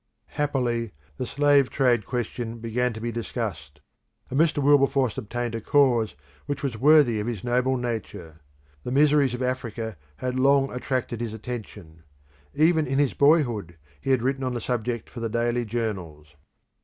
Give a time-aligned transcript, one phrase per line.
[0.33, 3.81] Happily, the slave trade question began to be discussed,
[4.31, 4.57] and Mr.
[4.57, 6.15] Wilberforce obtained a cause
[6.47, 8.41] which was worthy of his noble nature.
[8.83, 12.01] The miseries of Africa had long attracted his attention:
[12.55, 16.33] even in his boyhood he had written on the subject for the daily journals.